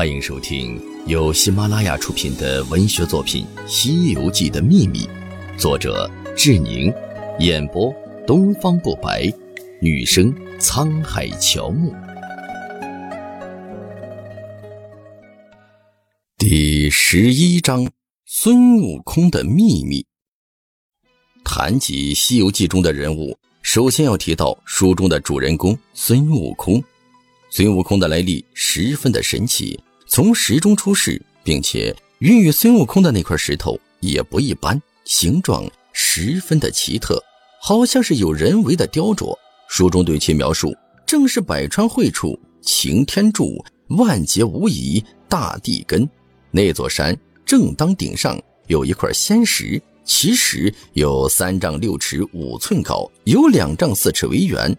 [0.00, 5.00] 欢迎收听由喜马拉雅出品的文学作品《西游记的秘密》，
[5.58, 6.90] 作者志宁，
[7.38, 7.94] 演播
[8.26, 9.30] 东方不白，
[9.78, 11.94] 女生沧海乔木。
[16.38, 17.86] 第十一章：
[18.24, 20.06] 孙悟空的秘密。
[21.44, 26.82] 谈及《西游记》中的人物，首先要提到书中的主人公孙悟空。
[27.50, 29.78] 孙悟空的来历十分的神奇，
[30.12, 37.22] 从石中出世，并且孕育孙悟空的那块石头也不一般，形状十分的奇特，
[37.62, 39.32] 好像是有人为的雕琢。
[39.68, 40.74] 书中对其描述
[41.06, 46.10] 正是百川汇处，擎天柱，万劫无疑，大地根。
[46.50, 47.16] 那座山
[47.46, 48.36] 正当顶上
[48.66, 54.76] 有一块仙石，其石有三丈六尺五寸高，有两丈四尺为圆。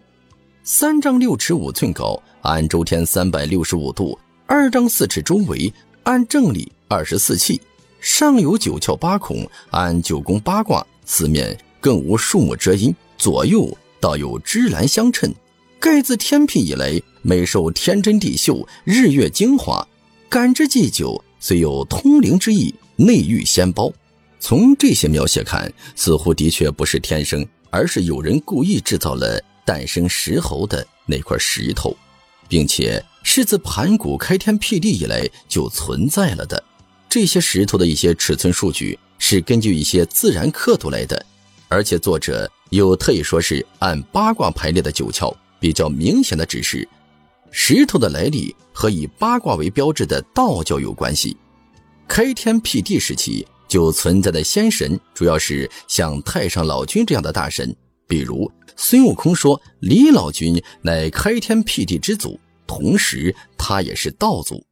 [0.62, 4.14] 三丈六尺五寸高，按周天三百六十五度；
[4.54, 5.72] 二丈四尺周围，
[6.02, 7.58] 按正理二十四气。
[8.02, 10.86] 上有九窍八孔，按九宫八卦。
[11.06, 15.34] 四面更无树木遮阴，左右倒有芝兰相衬。
[15.80, 19.88] 盖自天辟以来，每受天真地秀，日月精华，
[20.28, 23.90] 感之既久，虽有通灵之意，内遇仙胞。
[24.38, 29.42] 从这些描写看，似乎的确不是天生，而是有人故意制造了。
[29.64, 31.96] 诞生石猴的那块石头，
[32.48, 36.62] 并且是自盘古开天辟地以来就存在了的。
[37.08, 41.24] 这些石头的一些尺寸数据是根据一些自然刻度来的，
[41.68, 46.88] 而且作者又特意说是按八卦排列的九窍，比较明显的指示，
[47.50, 51.36] 石头的来历和以八卦为标志的道教有关系。
[52.08, 57.74] 开天辟地时期就存在的仙神，主要是像太上老君这样的大神。
[58.06, 62.38] 比如孙悟空说：“李老君乃开天辟地之祖，
[62.72, 64.64] 同时他也是道祖。”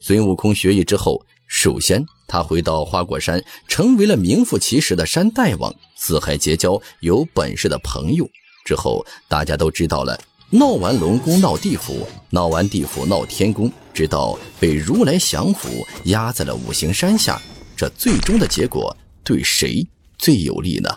[0.00, 8.26] 孙悟空学艺之后，首先他回到花果山，成为了名副其实的山大王，四海结交有本事的朋友。
[8.64, 10.18] 之后大家都知道了，
[10.50, 17.40] 闹完龙宫闹地府，闹完地府闹天宫，直到被如来降服，压在了五行山下。
[17.76, 19.86] 这最终的结果对谁
[20.18, 20.88] 最有利呢？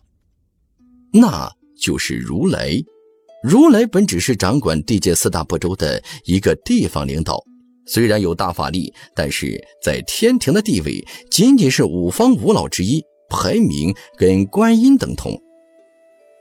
[1.11, 2.81] 那就是如来，
[3.41, 7.41] 如来本只是掌管地界四大部洲的一个地方领导，
[7.85, 11.01] 虽然有大法力，但是在天庭的地位
[11.31, 15.39] 仅仅是五方五老之一，排名跟观音等同。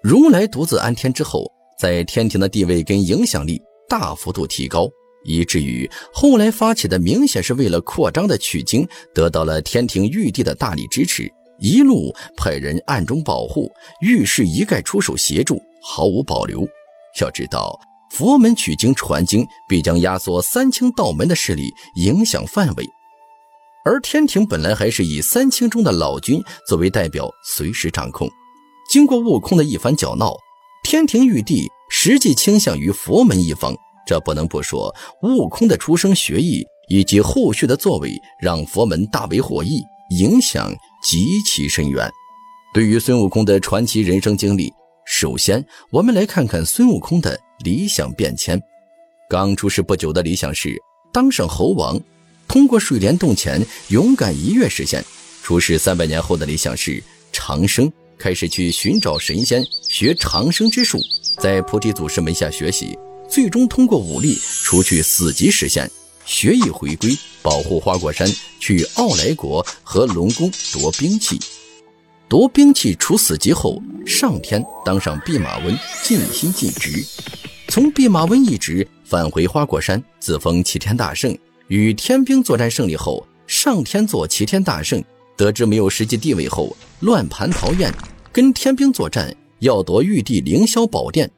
[0.02, 1.44] 如来独自安天之后，
[1.78, 4.88] 在天庭的地位跟影响力大幅度提高，
[5.24, 8.84] 以至于后来发起的明显是为了扩张的取经，
[9.14, 11.30] 得到了天庭玉帝的大力支持。
[11.60, 13.70] 一路派人暗中保护，
[14.00, 16.68] 遇事一概出手协助，毫无保留。
[17.20, 17.78] 要知道，
[18.10, 22.88] 佛门取经传经必将压缩三清道门的势力影响范围，
[23.84, 28.28] 而天庭本来还是以三清中的老君作为代表，随时掌控。
[28.90, 30.34] 经过悟空的一番搅闹，
[30.84, 33.74] 天庭玉帝实际倾向于佛门一方。
[34.06, 38.10] 这不能不说，悟空的出生学艺以及后续的作为，
[38.40, 39.82] 让佛门大为获益。
[40.10, 42.10] 影响极其深远。
[42.72, 44.72] 对于孙悟空的传奇人生经历，
[45.20, 48.56] 首先我们来看看孙悟空的理想变迁。
[49.28, 50.80] 刚出世不久的理想是
[51.12, 52.00] 当上猴王，
[52.46, 55.04] 通过水帘洞前勇敢一跃实现。
[55.42, 57.02] 出世三百年后的理想是
[57.32, 61.00] 长生，开始去寻找神仙，学长生之术，
[61.40, 62.96] 在菩提祖师门下学习，
[63.28, 65.90] 最终通过武力除去死劫实现。
[66.26, 67.10] 学艺回归，
[67.42, 71.36] 保护花果山，去傲来国和龙宫夺兵器。
[72.28, 77.02] 夺兵器处死劫后，上天当上弼马温，尽心尽职。
[77.68, 81.36] 从弼马温一职返回花果山，自封齐天大圣。
[81.68, 85.02] 与天兵作战胜利后，上天做齐天大圣。
[85.38, 87.90] 得知没有实际地位后，乱盘桃宴，
[88.30, 91.30] 跟天兵作战，要夺玉帝凌霄宝殿。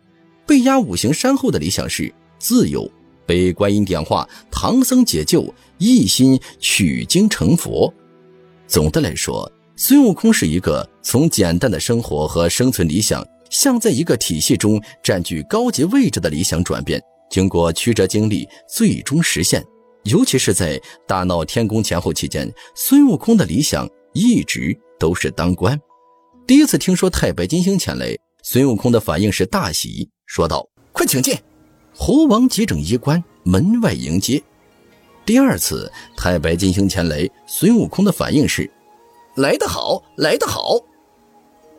[0.45, 2.91] 被压五行山后的理想是自由。
[3.27, 7.93] 被观音点化，唐僧解救，一心取经成佛。
[8.67, 9.51] 总的来说，
[9.83, 17.01] 孙悟空是一个从简单的生活和生存理想，向在一个体系中占据高级位置的理想转变，
[17.31, 19.65] 经过曲折经历，最终实现。
[20.03, 20.79] 尤其是在
[21.09, 25.81] 大闹天宫前后期间，孙悟空的理想一直都是当官。
[26.47, 31.35] 第一次听说太白金星前来，孙悟空的反应是大喜，说道：“快请进。”
[31.97, 34.43] 猴王急整衣冠，门外迎接。
[35.25, 38.71] 第二次太白金星前来，孙悟空的反应是
[39.37, 40.79] ：“来得好，来得好。”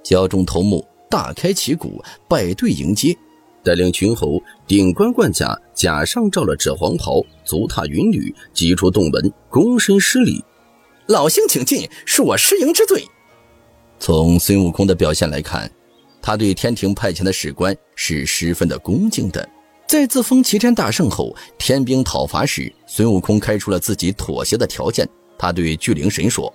[0.04, 3.16] 焦中头目大开旗鼓，摆队迎接。
[3.64, 10.44] 带领群猴顶冠冠甲，甲上罩了赭黄袍，足踏云履，急出洞门，躬身施礼
[11.06, 13.06] ：“老兄请进，恕我失迎之罪。”
[14.00, 15.72] 从孙悟空的表现来看，
[16.24, 19.48] 他对天庭派遣的使官是十分的恭敬的。
[19.86, 25.08] 在自封齐天大圣后，天兵讨伐时，孙悟空开出了自己妥协的条件。
[25.38, 26.52] 他对巨灵神说：“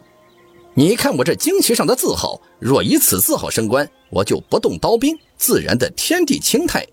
[0.79, 6.87] 你看我这旌旗上的字号，若以此字号升官，我就不动刀兵，自然的天地清泰。”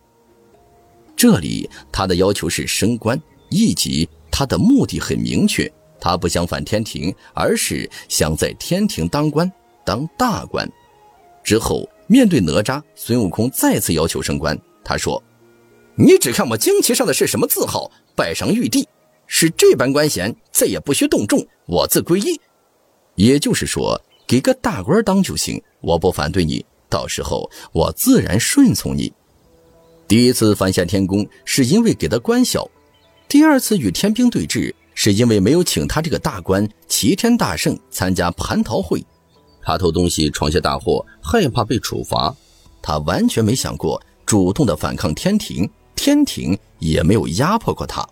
[1.17, 5.69] 这里他的要求是升官一级，他的目的很明确，
[5.99, 9.51] 他不想反天庭，而是想在天庭当官，
[9.83, 10.65] 当大官。
[11.43, 15.21] 之后面对哪吒，孙悟空再次要求升官，他说
[15.99, 18.87] ：“你只看我旌旗上的是什么字号，拜上玉帝，
[19.27, 22.39] 是这般官衔，再也不需动众，我自归依。
[23.15, 29.11] 也就是说，给个大官当就行，我不反对你，到时候我自然顺从你。”
[30.07, 32.69] 第一次反下天宫是因为给他官小，
[33.27, 39.03] 第二次与天兵对峙是因为没有请他这个大官齐天大圣参加蟠桃会，
[39.61, 42.35] 他偷东西闯下大祸，害怕被处罚，
[42.81, 48.07] 他完全没想过主动的反抗天庭，天庭也没有压迫过他。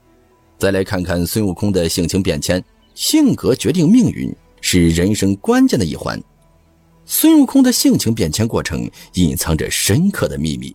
[0.58, 2.64] 再来看看孙悟空的性情变迁，
[2.96, 6.22] 性格决定命运是人生关键的一环。
[7.06, 10.74] 孙悟空的性情变迁过程隐藏着深刻的秘密。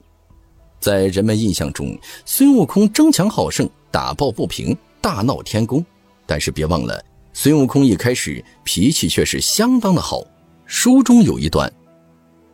[0.78, 5.84] 在人们印象中，孙悟空争强好胜，打抱不平，大闹天宫。
[6.26, 7.02] 但是别忘了，
[7.32, 10.22] 孙悟空一开始脾气却是相当的好。
[10.66, 11.72] 书中有一段：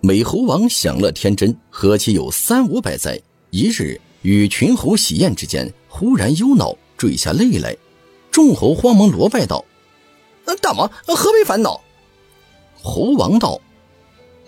[0.01, 3.21] 美猴王享乐天真，何其有三五百载。
[3.51, 7.77] 一日与群猴喜宴之间，忽然忧恼，坠下泪来。
[8.31, 9.65] 众猴慌忙罗拜道
[10.61, 11.81] ：“大王何为烦恼？”
[12.83, 13.61] 猴王道：“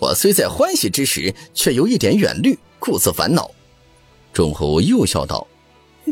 [0.00, 3.50] 我虽在欢喜之时，却有一点远虑，故此烦恼。”
[4.32, 5.46] 众猴又笑道：“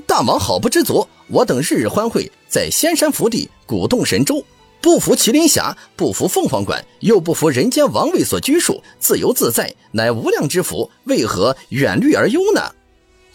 [0.07, 1.07] 大王好不知足！
[1.29, 4.45] 我等日日欢会，在仙山福地，鼓动神州，
[4.81, 10.89] 不服麒麟峡，不服凤凰馆，又不服人间王位所拘束，自由自在，乃无量之福。
[11.05, 12.61] 为何远虑而忧呢？”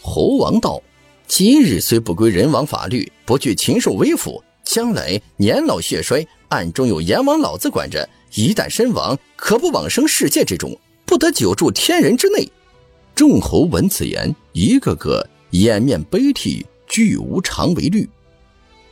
[0.00, 0.80] 猴王道
[1.26, 12.48] ：“今日虽不归人王法律，不惧禽兽威服，将来年老血衰，暗中有阎王老子管着，一旦身亡，可不往生世界之中，不得久住天人之内。”
[13.14, 18.08] 众猴闻此言，一个个掩面悲涕，俱无常为虑。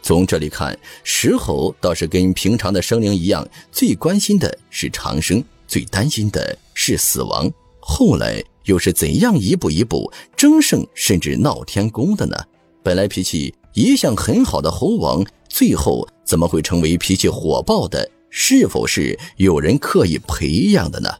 [0.03, 7.51] 从这里看，石猴倒是跟平常的生灵一样，最关心的是长生，最担心的是死亡。
[7.81, 12.37] 后来又是怎样一步一步争胜，甚至闹天宫的呢？
[12.83, 15.25] 本来脾气一向很好的猴王，
[15.57, 18.07] 最后怎么会成为脾气火爆的？
[18.29, 21.11] 是否是有人刻意培养的呢？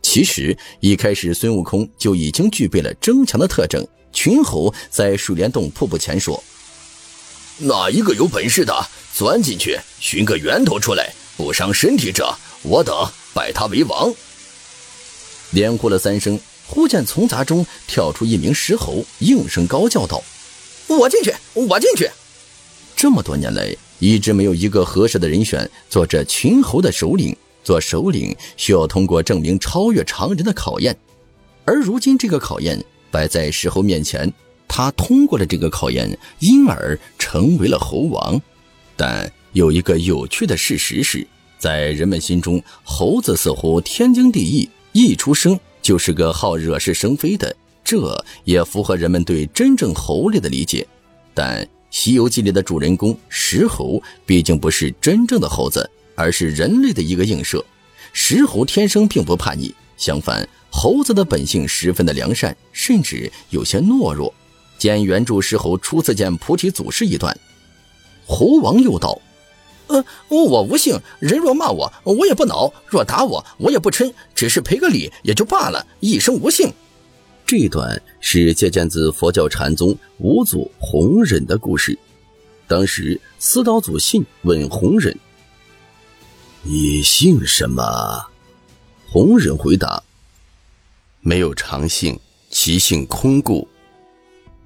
[0.00, 3.84] 其实一开始，孙悟空就已经具备了争强的特征。
[4.12, 6.40] 群猴在水帘洞瀑布前说
[7.58, 8.72] ：“哪一个有本事的，
[9.12, 12.32] 钻进去寻个源头出来，不伤身体者，
[12.62, 12.94] 我等
[13.34, 14.14] 拜他为王。”
[15.50, 16.38] 连呼了三声，
[16.68, 20.22] 忽见丛杂中跳出一名石猴，应声高叫道
[20.86, 22.08] ：“我进去，我进去！”
[23.04, 27.36] 这么多年来，一直没有一个合适的人选做这群猴的首领。
[27.62, 30.96] 做首领需要通过证明超越常人的考验，
[31.66, 34.32] 而如今这个考验摆在石猴面前，
[34.66, 38.40] 他通过了这个考验，因而成为了猴王。
[38.96, 41.26] 但有一个有趣的事实是，
[41.58, 50.86] 在人们心中，猴子似乎天经地义，一出生就是个好惹是生非的，这也符合人们对真正猴类的理解。
[51.34, 51.62] 但
[51.96, 55.88] 《西游记》里的主人公石猴毕竟不是真正的猴子。
[56.16, 57.64] 而是人类的一个映射。
[58.12, 64.32] 石猴天生并不叛逆，相反，猴子的本性十分的良善，甚至有些懦弱。
[64.78, 67.36] 见原著石猴初次见菩提祖师一段，
[68.26, 69.20] 猴王又道
[69.88, 76.72] ：“呃，我无性，人若骂我，我也不恼；若打我，我也不嗔，只是赔个礼也就罢了，一生无性。”
[77.46, 81.98] 这段是借鉴自佛教禅宗五祖弘忍的故事。
[82.66, 85.14] 当时司导祖信问弘忍。
[86.62, 87.82] 你姓什么？
[89.06, 90.02] 弘忍回答
[91.20, 92.18] ：“没有长姓，
[92.50, 93.68] 其姓空故。”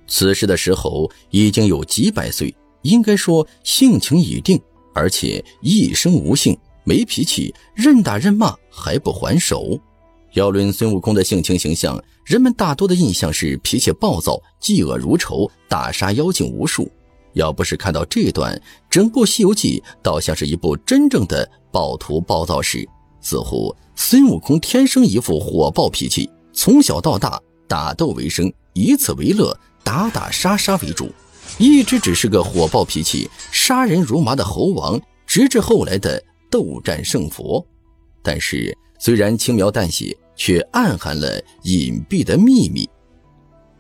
[0.06, 4.58] 此时的石猴已经有几百岁，应该说性情已定，
[4.94, 9.78] 而且一生无性，没脾气，任打任骂还不还手。
[10.34, 16.90] 要论孙悟空的性情形象，人们大多的印象是脾气暴躁，嫉恶如仇，大杀妖精无数。
[17.34, 22.86] 要不是看到这段，整部《西游记》倒像是一部真正的暴徒暴躁史。
[23.20, 31.10] 似乎孙悟空天生一副火爆脾气，从小到大打斗为生，以此为乐，打打杀杀为主，
[31.58, 37.64] 一直只是个火爆脾气、杀人如麻的猴王，直至后来的斗战胜佛。
[38.22, 42.88] 但是，虽然轻描淡写，却暗含了隐蔽的秘密。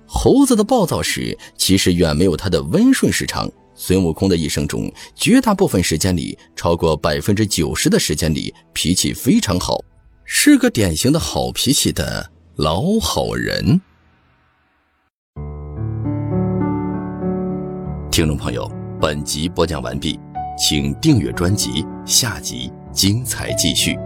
[0.06, 3.50] 猴子的暴躁时，其实远没有他的温顺时长。
[3.80, 9.78] 孙悟空的一生中，绝大部分时间里，超过百分之九十的时间里，脾气非常好，
[10.24, 13.80] 是个典型的好脾气的老好人。
[18.10, 18.68] 听众朋友，
[19.00, 20.18] 本集播讲完毕，
[20.58, 23.96] 请订阅专辑，下集精彩继续。